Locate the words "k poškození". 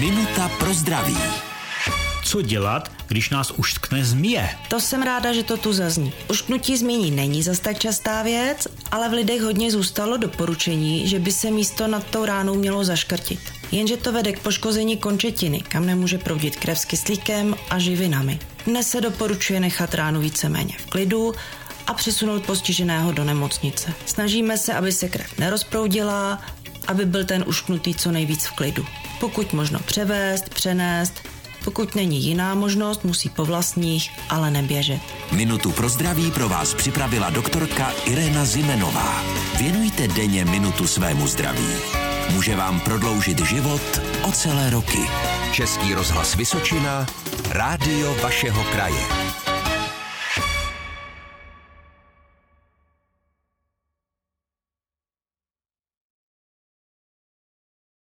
14.32-14.96